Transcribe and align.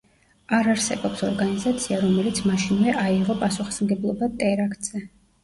არ 0.59 0.69
არსებობს 0.69 1.21
ორგანიზაცია, 1.27 1.99
რომელიც 2.05 2.41
მაშინვე 2.49 2.97
აიღო 3.03 3.37
პასუხისმგებლობა 3.45 4.33
ტერაქტზე. 4.43 5.05